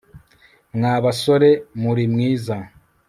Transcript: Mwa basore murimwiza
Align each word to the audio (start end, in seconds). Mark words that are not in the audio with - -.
Mwa 0.75 0.93
basore 1.05 1.49
murimwiza 1.81 2.55